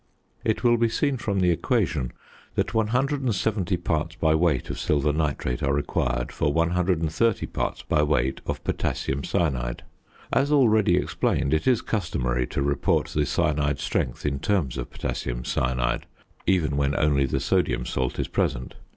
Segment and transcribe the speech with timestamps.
[0.43, 2.11] It will be seen from the equation
[2.55, 8.41] that 170 parts by weight of silver nitrate are required for 130 parts by weight
[8.47, 9.83] of potassium cyanide.
[10.33, 15.45] As already explained it is customary to report the cyanide strength in terms of potassium
[15.45, 16.07] cyanide,
[16.47, 18.73] even when only the sodium salt is present.